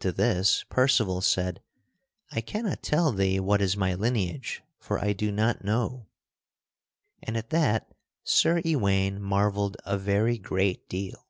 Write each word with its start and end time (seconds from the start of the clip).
To 0.00 0.10
this 0.10 0.64
Percival 0.70 1.20
said, 1.20 1.62
"I 2.32 2.40
cannot 2.40 2.82
tell 2.82 3.12
thee 3.12 3.38
what 3.38 3.62
is 3.62 3.76
my 3.76 3.94
lineage, 3.94 4.60
for 4.80 4.98
I 4.98 5.12
do 5.12 5.30
not 5.30 5.62
know," 5.62 6.08
and 7.22 7.36
at 7.36 7.50
that 7.50 7.94
Sir 8.24 8.60
Ewaine 8.64 9.20
marvelled 9.20 9.76
a 9.84 9.96
very 9.96 10.36
great 10.36 10.88
deal. 10.88 11.28